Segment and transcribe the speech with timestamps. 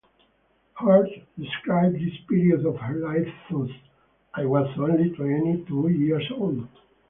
[0.73, 3.69] Hart described this period of her life thus:
[4.33, 6.67] I was only twenty-two years old.